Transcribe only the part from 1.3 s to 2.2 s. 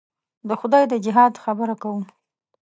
خبره کوو.